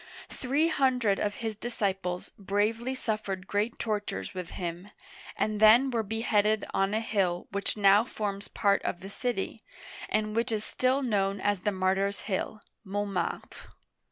Three 0.31 0.67
hundred 0.69 1.19
of 1.19 1.35
his 1.45 1.55
disciples 1.55 2.31
bravely 2.39 2.95
suffered 2.95 3.45
great 3.45 3.77
tortures 3.77 4.33
with 4.33 4.49
him, 4.49 4.89
and 5.37 5.59
then 5.59 5.91
were 5.91 6.01
beheaded 6.01 6.65
on 6.73 6.95
a 6.95 6.99
hill 6.99 7.45
which 7.51 7.77
now 7.77 8.03
forms 8.03 8.47
part 8.47 8.81
of 8.81 9.01
the 9.01 9.11
city, 9.11 9.63
and 10.09 10.35
which 10.35 10.51
is 10.51 10.65
still 10.65 11.03
known 11.03 11.39
as 11.39 11.59
the 11.59 11.71
Martyrs' 11.71 12.21
Hill(Montmartre). 12.23 13.67